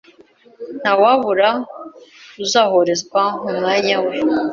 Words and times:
Ntawabura 0.81 1.49
uzoherezwa 2.43 3.21
mu 3.41 3.51
mwanya 3.57 3.97
we 4.05 4.15